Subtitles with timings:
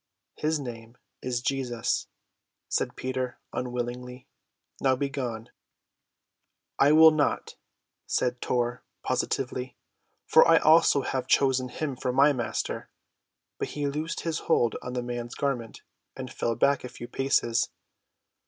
[0.35, 2.07] "His name is Jesus,"
[2.67, 4.25] said Peter unwillingly.
[4.81, 5.49] "Now begone."
[6.79, 7.55] "I will not,"
[8.07, 9.77] said Tor positively,
[10.25, 12.89] "for I also have chosen him for my Master."
[13.59, 15.83] But he loosed his hold on the man's garment
[16.15, 17.69] and fell back a few paces.